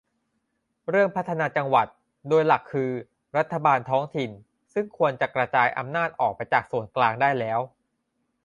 [0.89, 1.87] เรื่องพัฒนาจังหวัด
[2.29, 2.91] โดยหลักคือ
[3.37, 4.29] รัฐบาลท้องถิ่น
[4.73, 7.59] ซึ่งควรจะกระจายอำนาจออกไปจากส่วนกลางได้แล้ว